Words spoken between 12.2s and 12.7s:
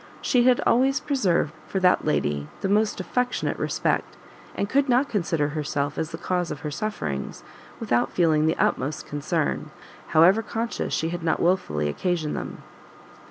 them.